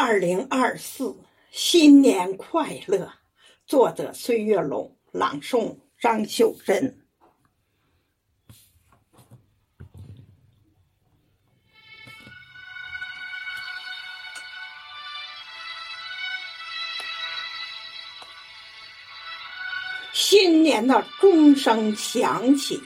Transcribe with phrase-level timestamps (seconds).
[0.00, 1.16] 二零二四，
[1.50, 3.14] 新年快乐！
[3.66, 7.04] 作者：孙月龙，朗诵：张秀珍。
[20.12, 22.80] 新年的钟声响起，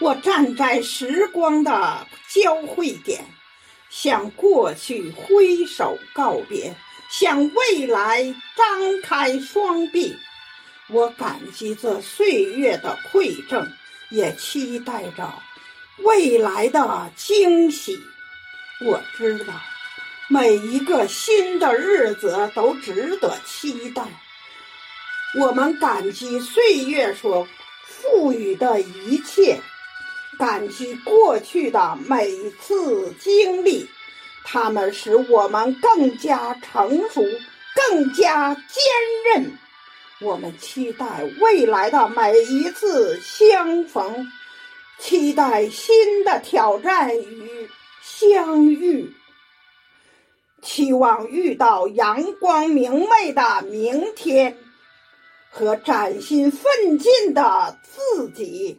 [0.00, 3.22] 我站在时光的交汇点。
[3.96, 6.74] 向过去挥手告别，
[7.08, 8.24] 向未来
[8.56, 10.16] 张开双臂。
[10.88, 13.72] 我感激这岁月的馈赠，
[14.10, 15.32] 也期待着
[15.98, 17.96] 未来的惊喜。
[18.84, 19.54] 我知道，
[20.28, 24.02] 每一个新的日子都值得期待。
[25.38, 27.46] 我们感激岁月所
[27.86, 29.60] 赋予的一切。
[30.44, 33.88] 感激过去的每次经历，
[34.44, 37.24] 它们使我们更加成熟、
[37.74, 38.84] 更加坚
[39.24, 39.56] 韧。
[40.20, 44.30] 我们期待未来的每一次相逢，
[44.98, 47.66] 期待新的挑战与
[48.02, 49.14] 相遇，
[50.60, 54.58] 期望遇到阳光明媚的明天
[55.48, 58.78] 和崭新奋进的自己。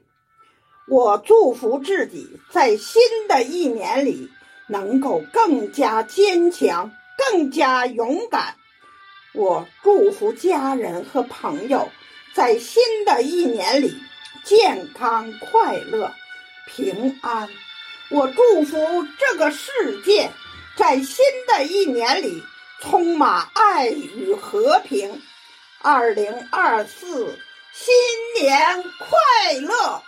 [0.88, 4.30] 我祝福自己在新的一年里
[4.68, 8.56] 能够更加坚强、更加勇敢。
[9.34, 11.90] 我祝福家人和朋友
[12.36, 13.96] 在新的一年里
[14.44, 16.14] 健康、快乐、
[16.68, 17.50] 平安。
[18.12, 20.30] 我祝福这个世界
[20.78, 22.44] 在新的一年里
[22.80, 25.20] 充满爱与和平。
[25.82, 27.38] 二零二四，
[27.74, 27.96] 新
[28.40, 30.04] 年快乐！